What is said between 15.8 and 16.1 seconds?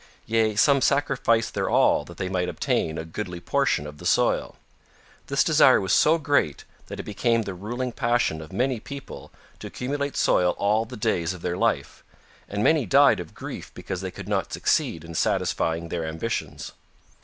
their